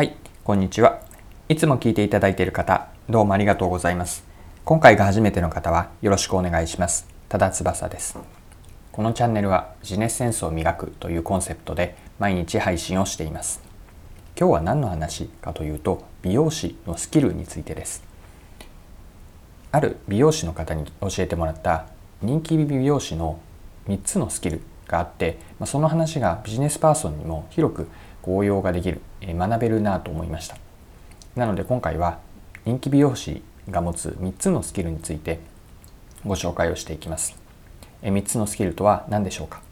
[0.00, 1.02] はい、こんにちは。
[1.50, 4.24] いつも聞いていただいている方、どうもありがとうございます。
[4.64, 7.06] 今回が初めての方はよろしくお願いします。
[7.28, 8.18] 多田翼です。
[8.92, 13.60] このチャンネルはビジネスセンスを磨くというコンセプトで毎日配信をしています。
[14.38, 18.02] 今日は何の話かというと、美容師のスキルについてです。
[19.70, 21.84] ある美容師の方に教えてもらった
[22.22, 23.38] 人気美容師の
[23.86, 27.88] 3つのスキルがあって、ま、その話がビジネスパーソンにも広く
[28.24, 30.56] 応用ができる、え学べるなと思いました。
[31.36, 32.18] なので今回は
[32.64, 35.40] 人気美容師が持つ3つのスキルについて
[36.24, 37.36] ご紹介をしていきます。
[38.02, 39.62] え3つのスキルとは何でしょうか？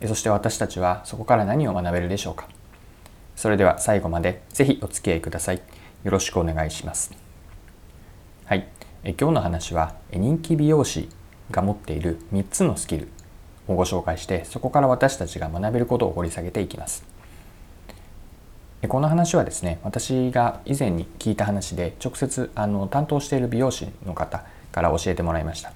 [0.00, 2.48] えそして私たちはそこから何を学べるでしょうか？
[3.36, 5.62] それでは最後までぜひお付き合いください。
[6.04, 7.12] よろしくお願いします。
[8.44, 8.66] はい。
[9.04, 11.08] え今日の話は人気美容師
[11.50, 13.08] が持っている3つのスキル
[13.68, 17.04] をご紹介してそこから私たちが学べることを掘り下げていきます。
[18.86, 25.72] この話はですね私が以前に聞いた話で直接あの担当している美容師の方から教えてもらいました。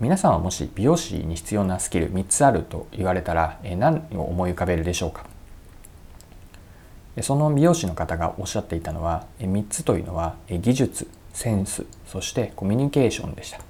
[0.00, 5.24] 皆さんはもし美容師に必要なスキル3つあると言われたら何を思い浮かべるでしょうか？
[7.22, 13.60] その美容師の方がおっしゃっていたのは3つというのは技術センスそしてコミュニケーションでした。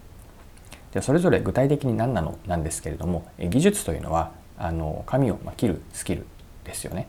[0.92, 6.27] でそれぞれ具体的に何なのなんですけれども技術というのはあの髪を切るスキル
[6.64, 7.06] ですよね。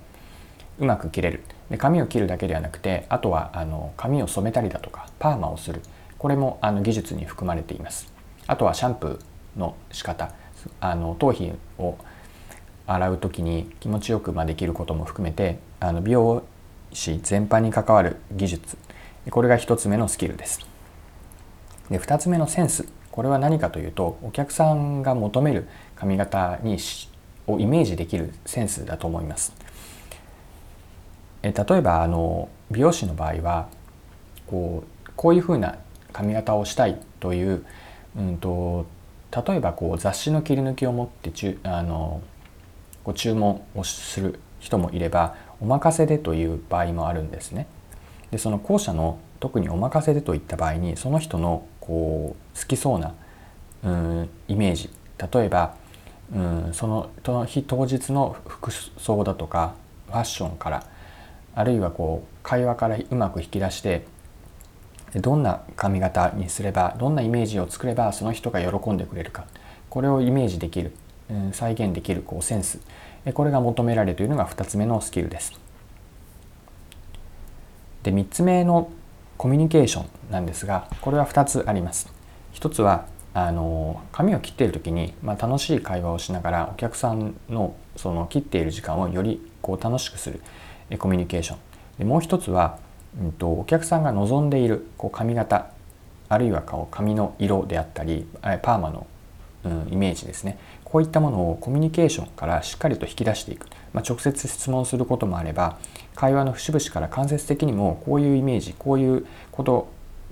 [0.79, 1.43] うまく切れる。
[1.69, 5.81] で髪を切るだけではなくてあとはあの髪を染めたりだとかパーマをする。
[6.17, 8.11] これもあの技術に含まれています。
[8.47, 10.33] あとはシャンプーの仕方。
[10.79, 11.95] あの頭皮を
[12.87, 16.43] 洗う時に気持ちよくまできることも含めてあの美容
[16.91, 18.77] 師全般に関わる技術。
[19.29, 20.59] これが1つ目のスキルです。
[21.89, 22.87] で2つ目のセンス。
[23.11, 26.77] これは何かというとお客さんが求める髪型に
[27.47, 29.53] をイメージできるセンスだと思います。
[31.45, 33.67] え例えばあの美容師の場合は
[34.47, 35.77] こうこういうふうな
[36.11, 37.63] 髪型をしたいという、
[38.17, 38.87] うんと、
[39.31, 42.21] 例えばこう雑誌の切り抜きを持ってちゅあの
[43.03, 47.67] ご注文をする人もいればお任せでという場合もあるんですね。
[48.31, 53.13] でその後者の特にお任せでといった場合にその人のこう好きそうな
[53.83, 54.89] うんイメージ
[55.31, 55.75] 例えば
[56.33, 57.11] うんその
[57.45, 59.75] 日当日の服装だとか
[60.07, 60.83] ファッションから
[61.55, 64.05] あるいはこう会話からうまく引き出して
[65.15, 69.45] どんな髪型にすればどんなイメージを作ればその人が喜んでくれるか
[69.89, 70.91] これをイメージできる
[71.53, 72.79] 再現できるこうセンス
[73.33, 75.53] これが求められるというのが2つ目のスキルです。
[78.03, 78.91] で3つ目の
[79.37, 82.13] コミュニケーションなんですがこれは2つあります。
[82.53, 90.39] 1つはあの髪を切っている時に、まあ、楽しい会話をしながらお客さんのその切っている時間をよりこう楽しくする
[90.97, 91.57] コミュニケーション。
[91.99, 92.77] でもう一つは、
[93.21, 95.67] うんと、お客さんが望んでいるこう髪型
[96.27, 99.07] あるいは顔髪の色であったりパーマの、
[99.63, 100.57] うん、イメージですね。
[100.83, 105.77] こういったものをコミュニケーションからしっかりと引き出していく、まあ、直接質問することもあれば
[106.15, 109.89] 会話の節々から間接的にもこういうイメージこういうこと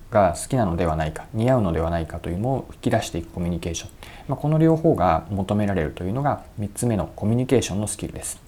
[0.09, 3.89] が好きなのではないか似合うのではないかというのを引き出していくコミュニケーション、
[4.27, 8.42] まあ、この両方が求められるというのが3つ目のコミュニケーションのスキルです。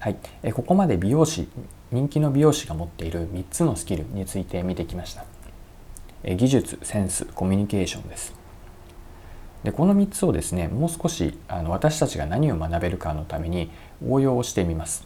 [0.00, 1.48] はい、えここまで美容師
[1.90, 5.24] 人気の美容師が持っている3つのスキルについて見てきました。
[6.22, 8.32] え技術センスコミュニケーションです。
[9.64, 13.70] でこの3つをですねもう少しあの私たちが何を学べるかのために
[14.06, 15.04] 応用してみます。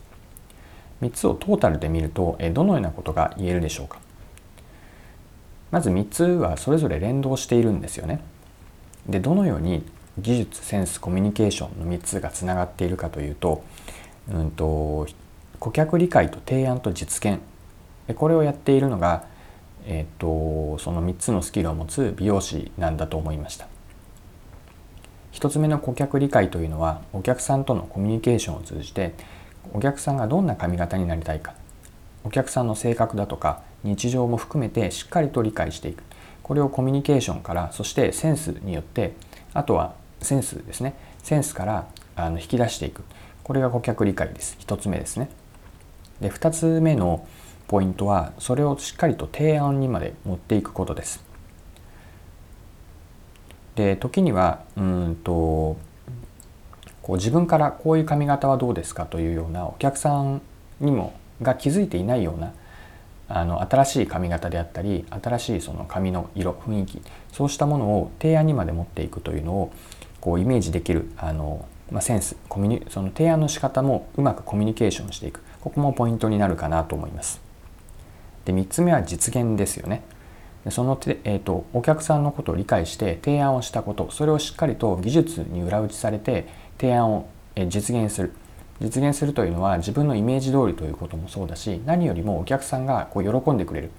[1.00, 3.98] 3つをトータルで見るとえどのようなことが言えるでしょうか。
[5.70, 8.20] まず3つはそれぞれ連動しているんですよね。
[9.08, 9.86] でどのように
[10.18, 13.64] 技術センスコミュニケーションの3つがつながっているかというと
[14.30, 15.06] うんと、
[15.58, 17.40] 顧客理解と提案と実現。
[18.14, 19.24] これをやっているのが、
[19.86, 23.66] えーと、その3つのスキルを持つ美容師なんだと思いました。
[25.32, 29.14] 1つ目の顧客理解というのはお客さんとのコミュニケーションを通じて
[29.72, 31.54] お客さんがどんな髪型になりたいか
[32.22, 36.04] お客さんの性格だとか日常も含めてしっかりと理解していく。
[36.42, 39.14] これをコミュニケーションからそしてセンスによって
[39.54, 40.94] あとはセンスですね。
[41.22, 43.02] センスからあの引き出していく。
[43.44, 44.56] これが顧客理解です。
[44.60, 45.28] 1つ目ですね。
[46.20, 47.26] で、2つ目の
[47.68, 51.24] ポイントは、それをしっかりと提案にまで持っていくことです。
[53.74, 55.76] で、時には、うんと、
[57.02, 59.06] こう自分からこういう髪型はどうですか？
[59.06, 60.40] というようなお客さん
[60.80, 62.52] にもが気づいていないような
[63.28, 67.02] あの新しい髪型であったり新しいその髪の色雰囲気
[67.32, 69.72] そうしたものを提案にまで持っていくというのを
[70.20, 75.42] こうイメージできるあのまあ、センスコミュニその提案の仕方もうまくコミュニケーションしていく。
[75.60, 77.40] ここもポイントになるかなと思います。
[78.44, 80.02] で3つ目は実現ですよね。
[80.64, 84.10] でそのて、えーと、お客さんのことを理解して提案をしたこと。
[84.10, 86.48] それをしっかりと技術に裏打ちされて
[86.80, 87.28] 提案を
[87.68, 88.32] 実現する。
[88.80, 93.90] 実現するというのは自分のイメージ通りということもそうだし何よりもお客さんがこう喜んでくれる。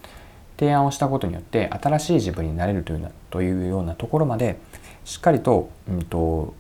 [0.58, 4.58] 提案をしたことによって新しい自分になれるというなというようなところまで
[5.04, 6.54] しっかりと,、うんと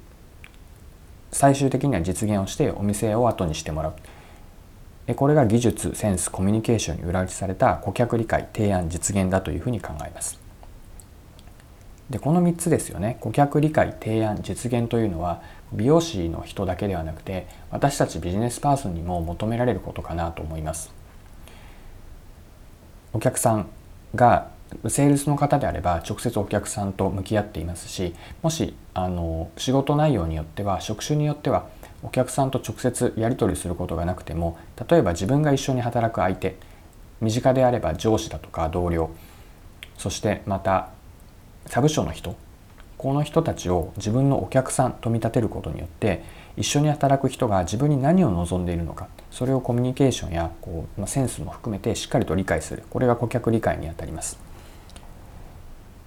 [1.34, 5.14] 最終的には実現をしてお店を後にしてもらう。
[5.16, 10.40] これが技術センスコミュニケーションに裏打ちされた顧客理解提案実現だというふうに考えます。
[12.10, 13.18] でこの3つですよね。
[13.20, 15.42] 顧客理解提案実現というのは
[15.74, 20.94] 美容師の人だけではなくて私たちビジネスパーソンにも求められることかなと思います。
[23.12, 23.68] お客さん
[24.16, 24.53] が
[24.90, 31.68] セールスの方であれば直接お客さんと向き合っていますしもしあの仕事内容によっては職種によっては
[32.02, 34.58] お客さんと直接やり取りすることがなくても
[34.90, 36.56] 例えば自分が一緒に働く相手
[37.22, 39.10] 身近であれば上司だとか同僚
[39.98, 40.90] そしてまた
[41.68, 42.36] サブ署の人
[42.98, 46.24] この人たちを自分のお客さんと見立てることによって
[46.56, 52.84] 一緒に働く人が自分に何を望んでいるのかそれをコミュニケーションやこう、まセンスも含めてしっかりと理解する。
[52.92, 54.38] これが顧客理解にあたります。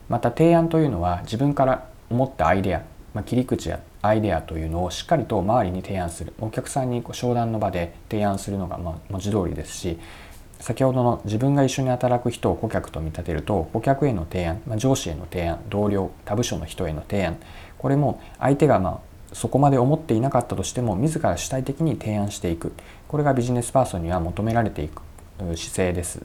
[0.08, 2.82] また提案というのは自分から思ったアイデア、
[3.14, 6.32] まあ、切り口やアイデアというのをしっかりと周りに提案する。
[6.40, 9.98] お客さんにこう商談の場で提案するのがま文字通りですし
[10.60, 17.36] 先ほどの自分が一緒に働く人を顧客と見立てると顧客への提案、まあ、上司への提案同僚他部署の人への提案
[17.78, 19.00] これも相手がま
[19.32, 22.72] そこまで思っていなかったとしても自ら主体的に提案していく。
[23.08, 25.02] これがビジネスパーソンには求められていく
[25.38, 26.24] 姿勢です。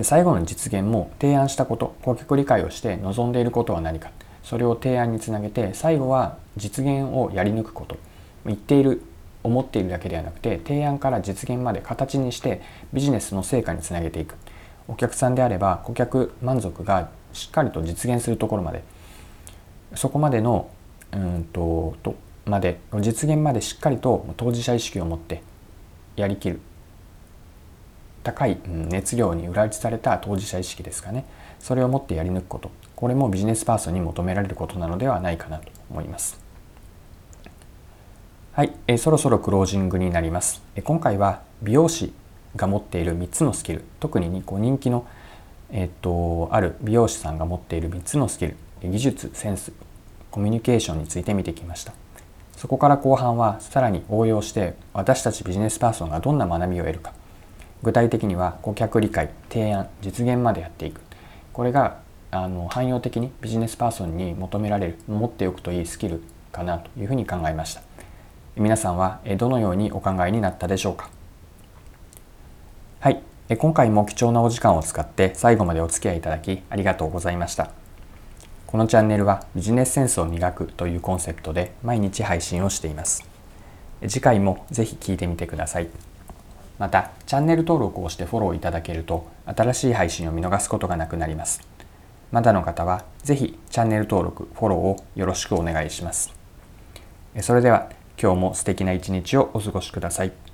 [0.00, 4.10] で最後の実現も提案したこと顧客理解をして望んでいることは何か。
[4.42, 7.98] それを提案につなげて最後は実現をやり抜くこと。
[8.46, 9.02] 言っている
[9.42, 12.62] 思っているだけではなくて提案から実現まで形にして
[12.94, 14.36] ビジネスの成果につなげていく。
[14.88, 18.82] お客さんであれば顧客満足がしっかりと実現するところまで。
[19.94, 20.70] そこまでの
[21.12, 22.14] うんとと
[22.46, 25.42] まで実現までしっかりと当事者意識を持って
[26.16, 26.60] やりきる。
[28.22, 31.24] 高い熱量に裏打ちされた当事者意識ですかね。
[31.58, 32.70] それを持ってやり抜くこと。
[32.96, 36.38] これもビジネスパーソンに求められることなのではないかなと思います。
[38.52, 42.12] はい、えそろそろクロージングになります、え今回は美容師
[42.56, 43.84] が持っている3つのスキル。
[44.00, 45.06] 特にこう人気の、
[45.70, 48.56] えっと、ある美容師さんが持っている3つのスキル。
[48.82, 49.72] 技術センス
[50.30, 51.92] コミュニケーションについて見てきました。
[52.56, 57.14] そこから後半はさらに応用して私たちビジネスパーソンがどんな学びを得るか。
[57.82, 61.00] 具体的には顧客理解提案実現までやっていく。
[61.52, 61.98] これが
[62.30, 66.22] あの汎用的にビジネスパーソンに求められる持っておくといいスキル
[66.52, 67.82] かなというふうに考えました。
[68.56, 71.10] 皆さんはどのようにお考えになったでしょうか？
[73.00, 73.22] はい。
[73.58, 77.70] 今回も貴重なお時間を使って最後までお付き合いいただきありがとうございました。
[78.66, 83.24] このチャンネルはビジネスセンスを磨くというコンセプトで毎日配信をしています。
[84.06, 85.88] 次回もぜひ聴いてみてください。
[86.80, 91.60] またチャンネル登録をしてフォローいただけると新しい配信を見逃すことがなくなります
[92.32, 96.34] まだの方は是非チャンネル登録フォローをよろしくお願いします
[97.40, 97.90] それでは
[98.20, 100.49] 今日も素敵な一日をお過ごしください。